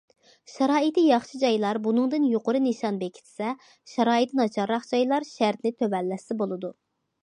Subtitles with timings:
[0.51, 3.53] شارائىتى ياخشى جايلار بۇنىڭدىن يۇقىرى نىشان بېكىتسە،
[3.95, 6.79] شارائىتى ناچارراق جايلار شەرتنى تۆۋەنلەتسە بولىدۇ.